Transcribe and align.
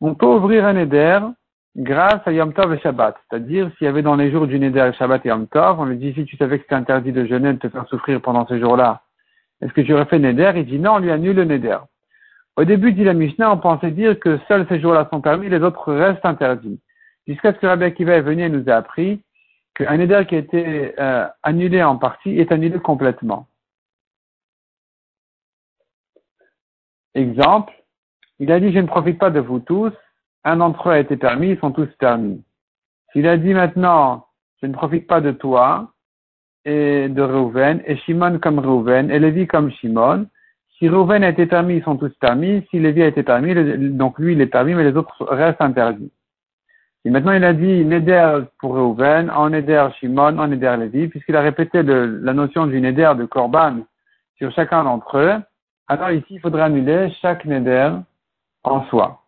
On 0.00 0.14
peut 0.14 0.26
ouvrir 0.26 0.66
un 0.66 0.72
Neder 0.72 1.20
grâce 1.76 2.20
à 2.26 2.32
Yom 2.32 2.52
Tov 2.52 2.74
et 2.74 2.78
Shabbat. 2.78 3.16
C'est-à-dire, 3.28 3.70
s'il 3.76 3.86
y 3.86 3.88
avait 3.88 4.02
dans 4.02 4.16
les 4.16 4.30
jours 4.30 4.46
du 4.46 4.58
Neder 4.58 4.90
Shabbat 4.98 5.24
et 5.24 5.28
Yom 5.28 5.46
Tov, 5.46 5.80
on 5.80 5.84
lui 5.84 5.96
dit, 5.96 6.12
si 6.14 6.24
tu 6.24 6.36
savais 6.36 6.58
que 6.58 6.64
c'était 6.64 6.74
interdit 6.74 7.12
de 7.12 7.24
jeûner, 7.24 7.52
de 7.52 7.58
te 7.58 7.68
faire 7.68 7.86
souffrir 7.88 8.20
pendant 8.20 8.46
ces 8.46 8.58
jours-là, 8.58 9.02
est-ce 9.60 9.72
que 9.72 9.80
tu 9.80 9.92
aurais 9.92 10.06
fait 10.06 10.18
Neder? 10.18 10.52
Il 10.56 10.66
dit 10.66 10.78
non, 10.78 10.94
on 10.94 10.98
lui 10.98 11.10
annule 11.10 11.36
le 11.36 11.44
Neder. 11.44 11.78
Au 12.56 12.64
début, 12.64 12.92
dit 12.92 13.04
la 13.04 13.14
Mishnah, 13.14 13.52
on 13.52 13.58
pensait 13.58 13.90
dire 13.90 14.18
que 14.18 14.38
seuls 14.48 14.66
ces 14.68 14.80
jours-là 14.80 15.08
sont 15.12 15.20
permis, 15.20 15.48
les 15.48 15.60
autres 15.60 15.92
restent 15.92 16.24
interdits. 16.24 16.80
Jusqu'à 17.26 17.52
ce 17.52 17.58
que 17.58 17.66
Rabbi 17.66 17.84
Akiva 17.84 18.14
est 18.14 18.20
venu 18.20 18.42
et 18.42 18.48
nous 18.48 18.68
a 18.68 18.74
appris 18.74 19.22
qu'un 19.74 19.96
Neder 19.96 20.24
qui 20.28 20.36
a 20.36 20.38
été 20.38 20.94
euh, 21.00 21.26
annulé 21.42 21.82
en 21.82 21.96
partie 21.96 22.38
est 22.38 22.52
annulé 22.52 22.78
complètement. 22.78 23.48
Exemple, 27.14 27.72
il 28.38 28.50
a 28.50 28.58
dit 28.58 28.72
je 28.72 28.78
ne 28.78 28.86
profite 28.86 29.18
pas 29.18 29.30
de 29.30 29.40
vous 29.40 29.60
tous, 29.60 29.92
un 30.44 30.56
d'entre 30.56 30.88
eux 30.88 30.92
a 30.92 30.98
été 30.98 31.16
permis, 31.16 31.50
ils 31.50 31.58
sont 31.58 31.70
tous 31.70 31.88
permis. 31.98 32.42
S'il 33.12 33.26
a 33.28 33.36
dit 33.36 33.54
maintenant 33.54 34.26
je 34.60 34.66
ne 34.66 34.72
profite 34.72 35.06
pas 35.06 35.20
de 35.20 35.30
toi 35.30 35.92
et 36.64 37.08
de 37.08 37.22
Reuven, 37.22 37.82
et 37.86 37.96
Shimon 37.98 38.38
comme 38.38 38.58
Reuven, 38.58 39.10
et 39.10 39.18
Lévi 39.18 39.46
comme 39.46 39.70
Shimon, 39.70 40.26
si 40.78 40.88
Reuven 40.88 41.22
a 41.22 41.28
été 41.28 41.46
permis, 41.46 41.76
ils 41.76 41.84
sont 41.84 41.96
tous 41.96 42.12
permis, 42.14 42.66
si 42.70 42.80
Lévi 42.80 43.02
a 43.02 43.06
été 43.06 43.22
permis, 43.22 43.54
donc 43.90 44.18
lui 44.18 44.32
il 44.32 44.40
est 44.40 44.46
permis, 44.46 44.74
mais 44.74 44.84
les 44.84 44.96
autres 44.96 45.24
restent 45.24 45.60
interdits. 45.60 46.10
Et 47.04 47.10
maintenant 47.10 47.32
il 47.32 47.44
a 47.44 47.52
dit 47.52 47.84
Neder 47.84 48.40
pour 48.58 48.74
Reuven, 48.74 49.30
en 49.30 49.50
Neder 49.50 49.88
Shimon, 50.00 50.38
en 50.38 50.48
Neder 50.48 50.76
Lévi, 50.78 51.08
puisqu'il 51.08 51.36
a 51.36 51.42
répété 51.42 51.82
la 51.82 52.32
notion 52.32 52.66
du 52.66 52.80
Neder 52.80 53.12
de 53.16 53.26
Korban 53.26 53.80
sur 54.38 54.50
chacun 54.52 54.82
d'entre 54.82 55.18
eux, 55.18 55.34
alors 55.86 56.10
ici, 56.10 56.26
il 56.30 56.40
faudra 56.40 56.64
annuler 56.64 57.10
chaque 57.20 57.44
neder 57.44 57.90
en 58.62 58.84
soi. 58.86 59.22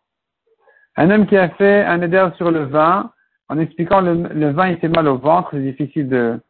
Un 0.96 1.10
homme 1.10 1.26
qui 1.26 1.36
a 1.36 1.50
fait 1.50 1.84
un 1.84 1.98
neder 1.98 2.28
sur 2.36 2.50
le 2.50 2.64
vin, 2.64 3.12
en 3.48 3.58
expliquant 3.58 4.00
le, 4.00 4.50
vin, 4.50 4.68
il 4.68 4.78
fait 4.78 4.88
mal 4.88 5.06
au 5.06 5.18
ventre, 5.18 5.50
c'est 5.52 5.60
difficile 5.60 6.08
de, 6.08 6.40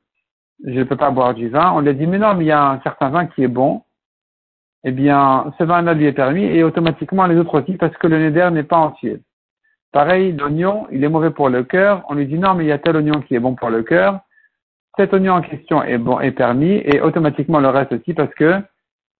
je 0.65 0.79
ne 0.79 0.85
peux 0.85 0.97
pas 0.97 1.11
boire 1.11 1.35
du 1.35 1.49
vin. 1.49 1.73
On 1.73 1.81
lui 1.81 1.89
a 1.89 1.93
dit, 1.93 2.07
mais 2.07 2.19
non, 2.19 2.35
mais 2.35 2.45
il 2.45 2.49
y 2.49 2.53
a 2.53 2.71
un 2.71 2.81
certain 2.83 3.11
vin 3.11 3.27
qui 3.27 3.43
est 3.43 3.49
bon. 3.49 3.83
Eh 4.85 4.93
bien, 4.93 5.53
ce 5.59 5.65
vin-là 5.65 5.95
lui 5.95 6.07
est 6.07 6.13
permis 6.13 6.45
et 6.45 6.63
automatiquement 6.63 7.27
les 7.27 7.37
autres 7.37 7.61
aussi 7.61 7.77
parce 7.77 7.97
que 7.97 8.07
le 8.07 8.19
neder 8.19 8.49
n'est 8.53 8.63
pas 8.63 8.79
entier. 8.79 9.21
Pareil, 9.91 10.33
l'oignon, 10.33 10.87
il 10.93 11.03
est 11.03 11.09
mauvais 11.09 11.31
pour 11.31 11.49
le 11.49 11.65
cœur. 11.65 12.05
On 12.09 12.15
lui 12.15 12.27
dit, 12.27 12.39
non, 12.39 12.55
mais 12.55 12.65
il 12.65 12.69
y 12.69 12.73
a 12.73 12.79
tel 12.79 12.97
oignon 12.97 13.21
qui 13.23 13.35
est 13.35 13.41
bon 13.41 13.57
pour 13.57 13.71
le 13.71 13.83
cœur. 13.83 14.21
Cet 14.97 15.13
oignon 15.13 15.35
en 15.35 15.41
question 15.43 15.83
est 15.83 15.99
bon, 15.99 16.21
est 16.21 16.31
permis 16.31 16.81
et 16.85 17.01
automatiquement 17.01 17.59
le 17.59 17.69
reste 17.69 17.93
aussi 17.93 18.15
parce 18.15 18.33
que 18.35 18.63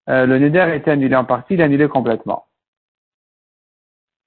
euh, 0.09 0.27
le 0.27 0.39
neder 0.39 0.61
a 0.61 0.91
annulé 0.91 1.17
en 1.17 1.25
partie, 1.25 1.55
il 1.55 1.61
est 1.61 1.65
annulé 1.65 1.89
complètement. 1.89 2.47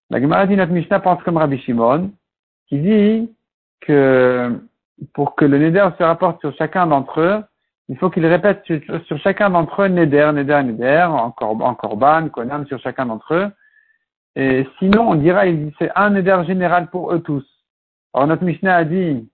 La 0.10 0.20
Gemara 0.20 0.48
dit 0.48 0.56
notre 0.56 0.72
Mishnah 0.72 1.00
pense 1.00 1.22
comme 1.24 1.38
Rabbi 1.38 1.60
Shimon, 1.60 2.12
qui 2.68 2.80
dit 2.80 3.34
que 3.82 4.60
pour 5.14 5.36
que 5.36 5.46
le 5.46 5.58
neder 5.60 5.88
se 5.98 6.04
rapporte 6.04 6.42
sur 6.42 6.56
chacun 6.58 6.88
d'entre 6.88 7.22
eux, 7.22 7.44
il 7.90 7.98
faut 7.98 8.10
qu'il 8.10 8.26
répète 8.26 8.64
sur, 8.66 9.18
chacun 9.20 9.50
d'entre 9.50 9.84
eux 9.84 9.88
neder, 9.88 10.32
neder, 10.34 10.62
neder, 10.64 11.08
en, 11.10 11.34
en 11.38 11.76
korban, 11.76 12.30
konam, 12.30 12.68
sur 12.68 12.80
chacun 12.80 13.08
d'entre 13.08 13.34
eux. 13.34 13.52
Et 14.36 14.68
sinon, 14.78 15.10
on 15.10 15.16
dira, 15.16 15.44
c'est 15.80 15.92
un 15.96 16.12
neder 16.12 16.44
général 16.46 16.90
pour 16.90 17.14
eux 17.14 17.20
tous. 17.20 17.46
Alors 18.14 18.28
notre 18.28 18.44
Mishnah 18.44 18.76
a 18.76 18.84
dit 18.84 19.28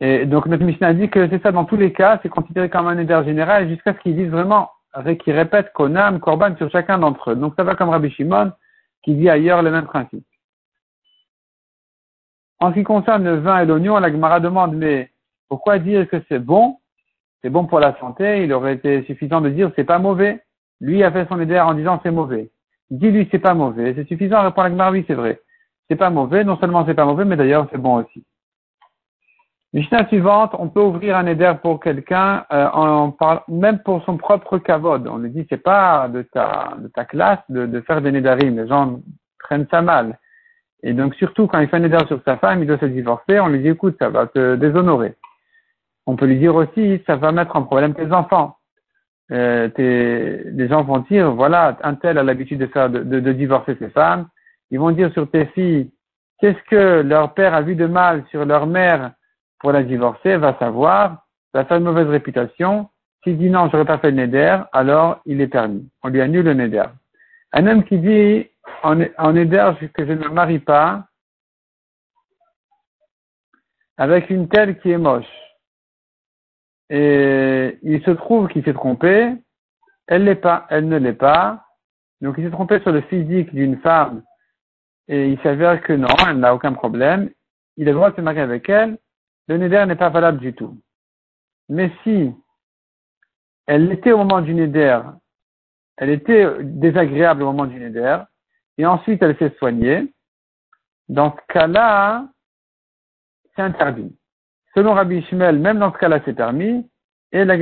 et 0.00 0.26
donc 0.26 0.46
notre 0.46 0.64
Mishnah 0.64 0.92
dit 0.94 1.08
que 1.08 1.28
c'est 1.28 1.42
ça 1.42 1.52
dans 1.52 1.64
tous 1.64 1.76
les 1.76 1.92
cas, 1.92 2.18
c'est 2.22 2.28
considéré 2.28 2.68
comme 2.68 2.86
un 2.86 2.98
éder 2.98 3.20
général 3.24 3.68
jusqu'à 3.68 3.94
ce 3.94 3.98
qu'ils 4.00 4.16
disent 4.16 4.30
vraiment, 4.30 4.70
qu'ils 5.22 5.34
répètent 5.34 5.72
Konam, 5.72 6.20
Korban 6.20 6.56
sur 6.56 6.70
chacun 6.70 6.98
d'entre 6.98 7.32
eux. 7.32 7.36
Donc 7.36 7.54
ça 7.56 7.64
va 7.64 7.74
comme 7.74 7.90
Rabbi 7.90 8.10
Shimon 8.10 8.52
qui 9.02 9.14
dit 9.14 9.28
ailleurs 9.28 9.62
le 9.62 9.70
même 9.70 9.86
principe. 9.86 10.24
En 12.60 12.70
ce 12.70 12.74
qui 12.74 12.84
concerne 12.84 13.24
le 13.24 13.36
vin 13.36 13.58
et 13.58 13.66
l'oignon, 13.66 13.98
la 13.98 14.10
Gemara 14.10 14.40
demande 14.40 14.74
mais 14.74 15.10
pourquoi 15.48 15.78
dire 15.78 16.08
que 16.08 16.22
c'est 16.28 16.38
bon? 16.38 16.78
C'est 17.42 17.50
bon 17.50 17.66
pour 17.66 17.78
la 17.78 17.96
santé, 17.98 18.42
il 18.42 18.52
aurait 18.52 18.74
été 18.74 19.04
suffisant 19.04 19.40
de 19.42 19.50
dire 19.50 19.70
c'est 19.76 19.84
pas 19.84 19.98
mauvais. 19.98 20.42
Lui 20.80 21.04
a 21.04 21.12
fait 21.12 21.26
son 21.28 21.38
éder 21.40 21.60
en 21.60 21.74
disant 21.74 22.00
c'est 22.02 22.10
mauvais. 22.10 22.50
Dis-lui 22.90 23.28
c'est 23.30 23.38
pas 23.38 23.54
mauvais, 23.54 23.94
c'est 23.94 24.08
suffisant, 24.08 24.42
répond 24.42 24.62
la 24.62 24.70
Gemara 24.70 24.90
oui 24.90 25.04
c'est 25.06 25.14
vrai. 25.14 25.40
C'est 25.88 25.96
pas 25.96 26.10
mauvais, 26.10 26.42
non 26.44 26.58
seulement 26.58 26.84
c'est 26.86 26.94
pas 26.94 27.04
mauvais, 27.04 27.24
mais 27.24 27.36
d'ailleurs 27.36 27.68
c'est 27.70 27.78
bon 27.78 27.96
aussi. 28.02 28.24
Mishnah 29.74 30.06
suivante, 30.06 30.54
on 30.56 30.68
peut 30.68 30.80
ouvrir 30.80 31.16
un 31.16 31.26
éder 31.26 31.52
pour 31.60 31.80
quelqu'un, 31.80 32.46
euh, 32.52 32.68
en, 32.72 33.12
même 33.48 33.80
pour 33.80 34.04
son 34.04 34.16
propre 34.16 34.58
kavod. 34.58 35.08
On 35.08 35.18
lui 35.18 35.30
dit, 35.30 35.44
c'est 35.50 35.62
pas 35.62 36.06
de 36.06 36.22
ta, 36.22 36.74
de 36.78 36.86
ta 36.86 37.04
classe 37.04 37.40
de, 37.48 37.66
de 37.66 37.80
faire 37.80 38.00
des 38.00 38.12
nédarim. 38.12 38.56
Les 38.56 38.68
gens 38.68 39.00
prennent 39.40 39.66
ça 39.72 39.82
mal. 39.82 40.20
Et 40.84 40.92
donc, 40.92 41.16
surtout 41.16 41.48
quand 41.48 41.58
il 41.58 41.66
fait 41.66 41.78
un 41.78 41.82
éder 41.82 41.98
sur 42.06 42.20
sa 42.24 42.36
femme, 42.36 42.62
il 42.62 42.68
doit 42.68 42.78
se 42.78 42.84
divorcer, 42.84 43.40
on 43.40 43.48
lui 43.48 43.62
dit, 43.62 43.68
écoute, 43.70 43.96
ça 43.98 44.10
va 44.10 44.28
te 44.28 44.54
déshonorer. 44.54 45.16
On 46.06 46.14
peut 46.14 46.26
lui 46.26 46.38
dire 46.38 46.54
aussi, 46.54 47.02
ça 47.04 47.16
va 47.16 47.32
mettre 47.32 47.56
en 47.56 47.64
problème 47.64 47.94
tes 47.94 48.12
enfants. 48.12 48.58
Euh, 49.32 49.68
tes, 49.70 50.44
les 50.52 50.68
gens 50.68 50.84
vont 50.84 50.98
dire, 50.98 51.32
voilà, 51.32 51.76
un 51.82 51.94
tel 51.94 52.18
a 52.18 52.22
l'habitude 52.22 52.60
de 52.60 52.66
faire, 52.66 52.90
de, 52.90 53.02
de 53.02 53.32
divorcer 53.32 53.74
ses 53.80 53.88
femmes. 53.88 54.28
Ils 54.70 54.78
vont 54.78 54.92
dire 54.92 55.12
sur 55.14 55.28
tes 55.28 55.46
filles, 55.46 55.90
qu'est-ce 56.38 56.62
que 56.70 57.02
leur 57.02 57.34
père 57.34 57.54
a 57.54 57.62
vu 57.62 57.74
de 57.74 57.86
mal 57.86 58.22
sur 58.30 58.44
leur 58.44 58.68
mère 58.68 59.10
pour 59.64 59.72
la 59.72 59.82
divorcer, 59.82 60.36
va 60.36 60.58
savoir, 60.58 61.24
va 61.54 61.64
faire 61.64 61.78
une 61.78 61.84
mauvaise 61.84 62.08
réputation. 62.08 62.90
S'il 63.22 63.38
dit 63.38 63.48
non, 63.48 63.70
j'aurais 63.70 63.86
pas 63.86 63.96
fait 63.96 64.10
le 64.10 64.18
neder, 64.18 64.58
alors 64.74 65.22
il 65.24 65.40
est 65.40 65.48
permis. 65.48 65.88
On 66.02 66.08
lui 66.08 66.20
annule 66.20 66.44
le 66.44 66.52
neder. 66.52 66.84
Un 67.50 67.66
homme 67.66 67.82
qui 67.84 67.98
dit 67.98 68.46
en, 68.82 69.00
en 69.16 69.32
neder 69.32 69.72
que 69.94 70.04
je 70.04 70.12
ne 70.12 70.18
me 70.18 70.28
marie 70.28 70.58
pas 70.58 71.06
avec 73.96 74.28
une 74.28 74.48
telle 74.48 74.78
qui 74.80 74.90
est 74.90 74.98
moche. 74.98 75.24
Et 76.90 77.78
il 77.82 78.04
se 78.04 78.10
trouve 78.10 78.48
qu'il 78.48 78.64
s'est 78.64 78.74
trompé, 78.74 79.32
elle 80.08 80.24
l'est 80.24 80.34
pas, 80.34 80.66
elle 80.68 80.88
ne 80.88 80.98
l'est 80.98 81.14
pas. 81.14 81.64
Donc 82.20 82.34
il 82.36 82.44
s'est 82.44 82.50
trompé 82.50 82.80
sur 82.80 82.92
le 82.92 83.00
physique 83.00 83.54
d'une 83.54 83.78
femme 83.78 84.22
et 85.08 85.30
il 85.30 85.40
s'avère 85.40 85.80
que 85.80 85.94
non, 85.94 86.14
elle 86.28 86.40
n'a 86.40 86.54
aucun 86.54 86.74
problème. 86.74 87.30
Il 87.78 87.88
a 87.88 87.92
le 87.92 87.96
droit 87.96 88.10
de 88.10 88.16
se 88.16 88.20
marier 88.20 88.42
avec 88.42 88.68
elle, 88.68 88.98
le 89.48 89.58
neder 89.58 89.84
n'est 89.86 89.96
pas 89.96 90.08
valable 90.08 90.38
du 90.38 90.54
tout. 90.54 90.78
Mais 91.68 91.90
si 92.02 92.32
elle 93.66 93.90
était 93.92 94.12
au 94.12 94.18
moment 94.18 94.40
du 94.40 94.54
neder, 94.54 95.00
elle 95.96 96.10
était 96.10 96.46
désagréable 96.62 97.42
au 97.42 97.46
moment 97.46 97.66
du 97.66 97.78
neder, 97.78 98.18
et 98.78 98.86
ensuite 98.86 99.22
elle 99.22 99.36
s'est 99.38 99.54
soignée, 99.58 100.12
dans 101.08 101.32
ce 101.32 101.52
cas-là, 101.52 102.28
c'est 103.54 103.62
interdit. 103.62 104.16
Selon 104.74 104.94
Rabbi 104.94 105.18
Ishmael, 105.18 105.58
même 105.58 105.78
dans 105.78 105.92
ce 105.92 105.98
cas-là, 105.98 106.20
c'est 106.24 106.34
permis, 106.34 106.88
et 107.32 107.44
la, 107.44 107.56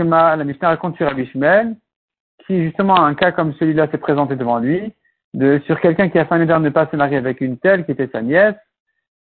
Mishnah 0.44 0.68
raconte 0.68 0.96
sur 0.96 1.06
Rabbi 1.06 1.22
Ishmael, 1.22 1.76
qui 2.46 2.64
justement 2.64 3.04
un 3.04 3.14
cas 3.14 3.32
comme 3.32 3.54
celui-là 3.54 3.88
s'est 3.90 3.98
présenté 3.98 4.36
devant 4.36 4.58
lui, 4.58 4.92
de, 5.34 5.60
sur 5.66 5.80
quelqu'un 5.80 6.08
qui 6.08 6.18
a 6.18 6.26
fait 6.26 6.34
un 6.34 6.38
neder 6.38 6.58
ne 6.58 6.70
pas 6.70 6.88
se 6.90 6.96
marier 6.96 7.16
avec 7.16 7.40
une 7.40 7.58
telle 7.58 7.84
qui 7.84 7.92
était 7.92 8.08
sa 8.08 8.22
nièce, 8.22 8.56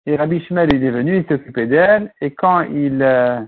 et 0.06 0.16
Rabbi 0.16 0.40
Shmuel, 0.44 0.72
il 0.72 0.84
est 0.84 0.90
venu, 0.90 1.18
il 1.18 1.26
s'est 1.26 1.34
occupé 1.34 1.66
d'elle, 1.66 2.12
et 2.20 2.32
quand 2.32 2.60
il, 2.60 3.02
euh, 3.02 3.40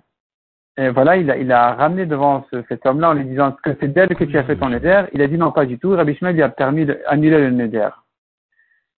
voilà, 0.93 1.17
il 1.17 1.31
a, 1.31 1.37
il 1.37 1.53
ramené 1.53 2.05
devant 2.07 2.45
cet 2.69 2.85
homme-là 2.85 3.11
en 3.11 3.15
lui 3.15 3.25
disant 3.25 3.53
que 3.63 3.71
c'est 3.81 3.89
d'elle 3.89 4.15
que 4.17 4.25
tu 4.25 4.37
as 4.37 4.45
fait 4.45 4.57
ton 4.57 4.69
neder, 4.69 5.05
il 5.13 5.23
a 5.23 5.29
dit 5.29 5.39
non, 5.39 5.53
pas 5.53 5.67
du 5.67 5.79
tout. 5.79 5.91
Rabbi 5.91 6.17
Shmuel 6.17 6.35
lui 6.35 6.43
a 6.43 6.49
permis 6.49 6.85
d'annuler 6.85 7.39
le 7.39 7.51
neder. 7.51 7.91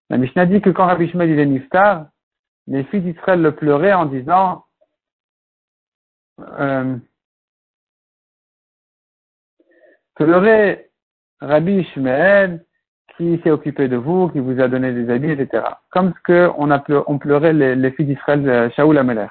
La 0.09 0.16
Mishnah 0.16 0.47
dit 0.47 0.60
que 0.60 0.70
quand 0.70 0.87
Rabbi 0.87 1.09
Shmuel 1.09 1.31
il 1.31 1.38
est 1.38 1.47
niftar, 1.47 2.06
les 2.66 2.84
filles 2.84 3.03
d'Israël 3.03 3.43
le 3.43 3.54
pleuraient 3.54 3.93
en 3.93 4.06
disant, 4.06 4.65
euh, 6.41 6.97
Rabbi 11.41 11.84
Shmuel, 11.84 12.64
qui 13.20 13.38
s'est 13.43 13.50
occupé 13.50 13.87
de 13.87 13.96
vous, 13.96 14.31
qui 14.31 14.38
vous 14.38 14.58
a 14.61 14.69
donné 14.69 14.93
des 14.93 15.11
habits, 15.12 15.32
etc. 15.32 15.62
Comme 15.90 16.14
ce 16.14 16.20
que 16.25 16.50
on, 16.56 16.70
a 16.70 16.82
on 17.06 17.19
pleurait 17.19 17.52
les, 17.52 17.76
les 17.76 17.90
filles 17.90 18.06
d'Israël, 18.06 18.49
euh, 18.49 18.70
Shaoul 18.70 18.96
Ameler. 18.96 19.26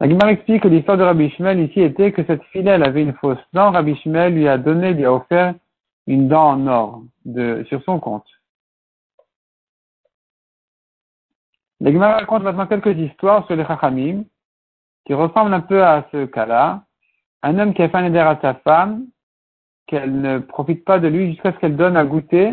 La 0.00 0.08
Guimard 0.08 0.30
explique 0.30 0.64
que 0.64 0.68
l'histoire 0.68 0.98
de 0.98 1.04
Rabbi 1.04 1.26
Ishmael 1.26 1.60
ici 1.60 1.80
était 1.80 2.10
que 2.10 2.24
cette 2.24 2.42
fille 2.46 2.66
elle 2.66 2.82
avait 2.82 3.02
une 3.02 3.14
fausse 3.14 3.38
dent. 3.52 3.70
Rabbi 3.70 3.92
Ishmael 3.92 4.34
lui 4.34 4.48
a 4.48 4.58
donné, 4.58 4.92
lui 4.92 5.04
a 5.04 5.12
offert 5.12 5.54
une 6.08 6.26
dent 6.26 6.50
en 6.50 6.66
or 6.66 7.02
sur 7.68 7.82
son 7.84 8.00
compte. 8.00 8.26
La 11.80 11.92
Guimard 11.92 12.16
raconte 12.16 12.42
maintenant 12.42 12.66
quelques 12.66 12.98
histoires 12.98 13.46
sur 13.46 13.54
les 13.54 13.64
Chachamim 13.64 14.24
qui 15.04 15.14
ressemblent 15.14 15.54
un 15.54 15.60
peu 15.60 15.84
à 15.84 16.08
ce 16.10 16.26
cas-là 16.26 16.85
un 17.42 17.58
homme 17.58 17.74
qui 17.74 17.82
a 17.82 17.88
fait 17.88 17.96
un 17.96 18.06
éder 18.06 18.18
à 18.18 18.38
sa 18.40 18.54
femme, 18.54 19.06
qu'elle 19.86 20.20
ne 20.20 20.38
profite 20.38 20.84
pas 20.84 20.98
de 20.98 21.08
lui 21.08 21.32
jusqu'à 21.32 21.52
ce 21.52 21.58
qu'elle 21.58 21.76
donne 21.76 21.96
à 21.96 22.04
goûter 22.04 22.52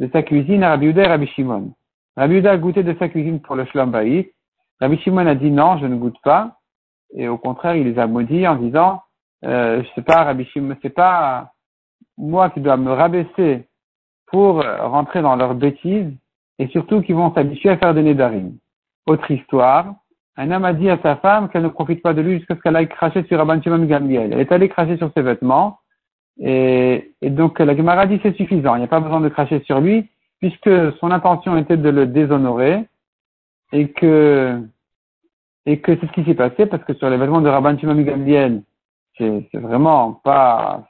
de 0.00 0.08
sa 0.12 0.22
cuisine 0.22 0.62
à 0.64 0.70
Rabbi 0.70 0.86
Uda 0.86 1.04
et 1.04 1.06
Rabbi 1.06 1.26
Shimon. 1.28 1.72
Rabbi 2.16 2.46
a 2.46 2.56
goûté 2.56 2.82
de 2.82 2.94
sa 2.98 3.08
cuisine 3.08 3.40
pour 3.40 3.56
le 3.56 3.64
Shlom 3.66 3.92
Rabbi 4.80 4.98
Shimon 4.98 5.26
a 5.26 5.34
dit 5.34 5.50
non, 5.50 5.78
je 5.78 5.86
ne 5.86 5.96
goûte 5.96 6.20
pas. 6.22 6.58
Et 7.14 7.28
au 7.28 7.38
contraire, 7.38 7.76
il 7.76 7.86
les 7.86 7.98
a 7.98 8.06
maudits 8.06 8.46
en 8.46 8.56
disant, 8.56 9.02
euh, 9.44 9.82
je 9.82 9.88
sais 9.94 10.02
pas, 10.02 10.24
Rabbi 10.24 10.44
Shimon, 10.46 10.76
c'est 10.82 10.90
pas 10.90 11.52
moi 12.18 12.50
qui 12.50 12.60
dois 12.60 12.76
me 12.76 12.90
rabaisser 12.90 13.68
pour 14.26 14.64
rentrer 14.64 15.22
dans 15.22 15.36
leurs 15.36 15.54
bêtises 15.54 16.12
et 16.58 16.68
surtout 16.68 17.02
qui 17.02 17.12
vont 17.12 17.32
s'habituer 17.34 17.70
à 17.70 17.76
faire 17.76 17.94
des 17.94 18.02
nédarim. 18.02 18.56
Autre 19.06 19.30
histoire, 19.30 19.94
un 20.36 20.50
homme 20.50 20.64
a 20.64 20.72
dit 20.72 20.90
à 20.90 20.98
sa 21.02 21.16
femme 21.16 21.48
qu'elle 21.48 21.62
ne 21.62 21.68
profite 21.68 22.02
pas 22.02 22.12
de 22.12 22.20
lui 22.20 22.38
jusqu'à 22.38 22.56
ce 22.56 22.60
qu'elle 22.60 22.76
aille 22.76 22.88
cracher 22.88 23.24
sur 23.24 23.38
Rabban 23.38 23.62
Shimon 23.62 23.84
Gamliel. 23.84 24.32
Elle 24.32 24.40
est 24.40 24.52
allée 24.52 24.68
cracher 24.68 24.96
sur 24.96 25.10
ses 25.14 25.22
vêtements 25.22 25.78
et, 26.38 27.12
et 27.22 27.30
donc 27.30 27.58
la 27.60 27.76
Gemara 27.76 28.06
dit 28.06 28.18
c'est 28.22 28.36
suffisant, 28.36 28.74
il 28.74 28.78
n'y 28.78 28.84
a 28.84 28.88
pas 28.88 29.00
besoin 29.00 29.20
de 29.20 29.28
cracher 29.28 29.62
sur 29.64 29.80
lui 29.80 30.08
puisque 30.40 30.70
son 30.98 31.10
intention 31.10 31.56
était 31.56 31.76
de 31.76 31.88
le 31.88 32.06
déshonorer 32.06 32.84
et 33.72 33.90
que 33.92 34.60
et 35.66 35.80
que 35.80 35.96
c'est 35.96 36.06
ce 36.06 36.12
qui 36.12 36.24
s'est 36.24 36.34
passé 36.34 36.66
parce 36.66 36.84
que 36.84 36.94
sur 36.94 37.08
les 37.08 37.16
vêtements 37.16 37.40
de 37.40 37.48
Rabban 37.48 37.78
Shimon 37.78 38.02
Gamliel, 38.02 38.62
c'est 39.16 39.48
vraiment 39.54 40.12
pas 40.24 40.88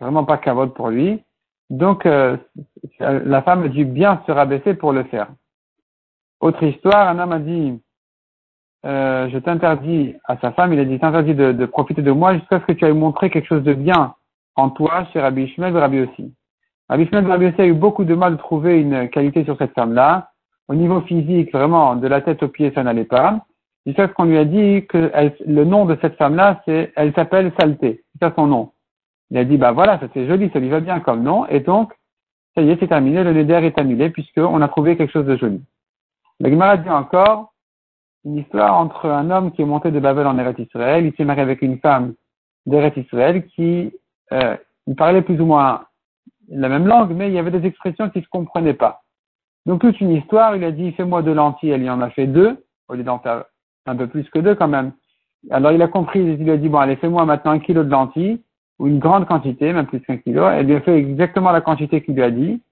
vraiment 0.00 0.24
pas 0.24 0.38
cavode 0.38 0.74
pour 0.74 0.88
lui. 0.88 1.22
Donc 1.70 2.06
euh, 2.06 2.36
la 2.98 3.42
femme 3.42 3.62
a 3.62 3.68
dû 3.68 3.84
bien 3.84 4.22
se 4.26 4.32
rabaisser 4.32 4.74
pour 4.74 4.92
le 4.92 5.04
faire. 5.04 5.28
Autre 6.40 6.62
histoire, 6.64 7.08
un 7.08 7.18
homme 7.18 7.32
a 7.32 7.38
dit 7.38 7.80
euh, 8.84 9.28
je 9.30 9.38
t'interdis 9.38 10.14
à 10.24 10.36
sa 10.38 10.52
femme, 10.52 10.72
il 10.72 10.78
a 10.78 10.84
dit 10.84 10.98
t'interdis 10.98 11.34
de, 11.34 11.52
de, 11.52 11.66
profiter 11.66 12.02
de 12.02 12.10
moi 12.10 12.34
jusqu'à 12.34 12.60
ce 12.60 12.66
que 12.66 12.72
tu 12.72 12.84
ailles 12.84 12.92
montrer 12.92 13.30
quelque 13.30 13.46
chose 13.46 13.62
de 13.62 13.72
bien 13.72 14.14
en 14.56 14.70
toi 14.70 15.06
chez 15.12 15.20
Rabbi 15.20 15.44
Ishmael 15.44 15.74
et 15.74 15.80
Rabbi 15.80 16.00
aussi. 16.00 16.34
Rabbi 16.88 17.04
Ishmael 17.04 17.24
et 17.24 17.28
Rabbi 17.28 17.46
aussi 17.46 17.60
a 17.62 17.66
eu 17.66 17.72
beaucoup 17.72 18.04
de 18.04 18.14
mal 18.14 18.32
de 18.32 18.38
trouver 18.38 18.80
une 18.80 19.08
qualité 19.08 19.44
sur 19.44 19.56
cette 19.56 19.72
femme-là. 19.72 20.30
Au 20.68 20.74
niveau 20.74 21.00
physique, 21.02 21.52
vraiment, 21.52 21.96
de 21.96 22.06
la 22.06 22.20
tête 22.20 22.42
aux 22.42 22.48
pieds, 22.48 22.72
ça 22.74 22.82
n'allait 22.82 23.04
pas. 23.04 23.44
Jusqu'à 23.86 24.08
ce 24.08 24.12
qu'on 24.12 24.24
lui 24.24 24.38
a 24.38 24.44
dit 24.44 24.86
que 24.86 25.10
le 25.46 25.64
nom 25.64 25.84
de 25.84 25.96
cette 26.00 26.16
femme-là, 26.16 26.62
c'est, 26.64 26.92
elle 26.96 27.12
s'appelle 27.14 27.52
Saleté. 27.58 28.02
C'est 28.12 28.26
ça 28.26 28.32
son 28.36 28.46
nom. 28.46 28.72
Il 29.30 29.38
a 29.38 29.44
dit, 29.44 29.56
bah 29.56 29.72
voilà, 29.72 29.98
ça 29.98 30.06
c'est 30.12 30.26
joli, 30.26 30.50
ça 30.52 30.58
lui 30.58 30.68
va 30.68 30.80
bien 30.80 31.00
comme 31.00 31.22
nom. 31.22 31.46
Et 31.46 31.60
donc, 31.60 31.92
ça 32.54 32.62
y 32.62 32.70
est, 32.70 32.78
c'est 32.78 32.88
terminé, 32.88 33.24
le 33.24 33.32
neder 33.32 33.64
est 33.64 33.78
annulé 33.78 34.10
puisqu'on 34.10 34.60
a 34.60 34.68
trouvé 34.68 34.96
quelque 34.96 35.12
chose 35.12 35.26
de 35.26 35.36
joli. 35.36 35.62
La 36.40 36.50
Gemara 36.50 36.76
dit 36.76 36.90
encore 36.90 37.53
une 38.24 38.38
histoire 38.38 38.74
entre 38.78 39.06
un 39.06 39.30
homme 39.30 39.52
qui 39.52 39.62
est 39.62 39.66
monté 39.66 39.90
de 39.90 40.00
Babel 40.00 40.26
en 40.26 40.38
Eretz 40.38 40.58
Israël. 40.58 41.04
Il 41.04 41.14
s'est 41.14 41.24
marié 41.24 41.42
avec 41.42 41.62
une 41.62 41.78
femme 41.78 42.14
d'Eretz 42.66 42.96
Israël 42.96 43.46
qui, 43.46 43.92
euh, 44.32 44.56
il 44.86 44.96
parlait 44.96 45.22
plus 45.22 45.40
ou 45.40 45.46
moins 45.46 45.84
la 46.48 46.68
même 46.68 46.86
langue, 46.86 47.12
mais 47.14 47.28
il 47.28 47.34
y 47.34 47.38
avait 47.38 47.50
des 47.50 47.66
expressions 47.66 48.10
qui 48.10 48.18
ne 48.18 48.24
se 48.24 48.28
comprenaient 48.28 48.74
pas. 48.74 49.02
Donc 49.66 49.80
toute 49.80 50.00
une 50.00 50.12
histoire, 50.12 50.56
il 50.56 50.64
a 50.64 50.72
dit, 50.72 50.92
fais-moi 50.92 51.22
de 51.22 51.32
lentilles, 51.32 51.70
elle 51.70 51.82
y 51.82 51.90
en 51.90 52.00
a 52.00 52.10
fait 52.10 52.26
deux, 52.26 52.64
au 52.88 52.94
lieu 52.94 53.02
d'en 53.02 53.18
faire 53.18 53.44
un 53.86 53.96
peu 53.96 54.06
plus 54.06 54.28
que 54.30 54.38
deux 54.38 54.54
quand 54.54 54.68
même. 54.68 54.92
Alors 55.50 55.72
il 55.72 55.82
a 55.82 55.88
compris, 55.88 56.20
il 56.20 56.36
lui 56.36 56.50
a 56.50 56.56
dit, 56.56 56.68
bon, 56.68 56.78
allez, 56.78 56.96
fais-moi 56.96 57.24
maintenant 57.24 57.52
un 57.52 57.58
kilo 57.58 57.82
de 57.82 57.90
lentilles, 57.90 58.42
ou 58.78 58.88
une 58.88 58.98
grande 58.98 59.26
quantité, 59.26 59.72
même 59.72 59.86
plus 59.86 60.00
qu'un 60.00 60.16
kilo. 60.16 60.48
Elle 60.48 60.66
lui 60.66 60.74
a 60.74 60.80
fait 60.80 60.98
exactement 60.98 61.52
la 61.52 61.60
quantité 61.60 62.02
qu'il 62.02 62.14
lui 62.14 62.22
a 62.22 62.30
dit, 62.30 62.62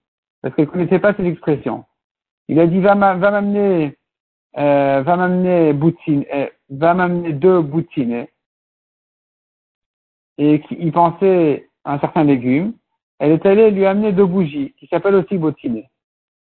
parce 0.42 0.54
qu'elle 0.54 0.66
ne 0.66 0.70
connaissait 0.70 0.98
pas 0.98 1.14
ses 1.14 1.24
expressions. 1.24 1.84
Il 2.48 2.58
a 2.60 2.66
dit, 2.66 2.80
va 2.80 2.94
m'amener, 2.94 3.96
euh, 4.58 5.02
va 5.02 5.16
m'amener 5.16 5.72
boutine, 5.72 6.24
euh, 6.34 6.46
va 6.70 6.94
m'amener 6.94 7.32
deux 7.32 7.60
boutines. 7.62 8.26
Et 10.38 10.62
il 10.70 10.92
pensait 10.92 11.68
à 11.84 11.94
un 11.94 11.98
certain 11.98 12.24
légume. 12.24 12.74
Elle 13.18 13.32
est 13.32 13.46
allée 13.46 13.70
lui 13.70 13.86
amener 13.86 14.12
deux 14.12 14.26
bougies, 14.26 14.74
qui 14.78 14.86
s'appellent 14.88 15.14
aussi 15.14 15.38
bottines. 15.38 15.84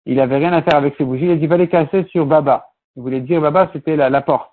Il 0.04 0.20
avait 0.20 0.36
rien 0.36 0.52
à 0.52 0.62
faire 0.62 0.76
avec 0.76 0.94
ces 0.96 1.04
bougies. 1.04 1.24
Il 1.24 1.30
a 1.30 1.36
dit, 1.36 1.46
va 1.46 1.56
les 1.56 1.68
casser 1.68 2.04
sur 2.10 2.26
Baba. 2.26 2.68
Il 2.96 3.02
voulait 3.02 3.20
dire 3.20 3.40
Baba, 3.40 3.70
c'était 3.72 3.96
la, 3.96 4.20
porte. 4.20 4.50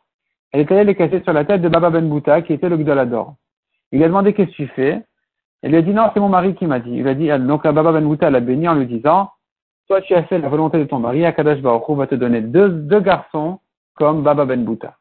Elle 0.51 0.61
est 0.61 0.71
allée 0.71 0.83
les 0.83 0.95
casser 0.95 1.21
sur 1.23 1.33
la 1.33 1.45
tête 1.45 1.61
de 1.61 1.69
Baba 1.69 1.89
Ben 1.89 2.07
Bouta, 2.07 2.41
qui 2.41 2.53
était 2.53 2.69
le 2.69 2.77
Gdolador. 2.77 3.35
Il 3.91 4.03
a 4.03 4.07
demandé 4.07 4.33
qu'est-ce 4.33 4.51
que 4.51 4.55
tu 4.55 4.67
fais? 4.67 5.03
Elle 5.61 5.71
lui 5.71 5.77
a 5.77 5.81
dit 5.81 5.93
non, 5.93 6.09
c'est 6.13 6.19
mon 6.19 6.29
mari 6.29 6.55
qui 6.55 6.65
m'a 6.65 6.79
dit. 6.79 6.93
Il 6.93 7.07
a 7.07 7.13
dit, 7.13 7.27
donc 7.45 7.63
Baba 7.63 7.91
Ben 7.91 8.03
Bouta 8.03 8.29
l'a 8.29 8.39
béni 8.39 8.67
en 8.67 8.75
lui 8.75 8.87
disant, 8.87 9.29
toi 9.87 10.01
tu 10.01 10.13
as 10.13 10.23
fait 10.23 10.39
la 10.39 10.49
volonté 10.49 10.77
de 10.79 10.85
ton 10.85 10.99
mari, 10.99 11.25
Akadash 11.25 11.61
Baruch 11.61 11.89
va 11.89 12.07
te 12.07 12.15
donner 12.15 12.41
deux, 12.41 12.69
deux 12.69 12.99
garçons 12.99 13.59
comme 13.95 14.23
Baba 14.23 14.45
Ben 14.45 14.63
Bouta. 14.63 14.97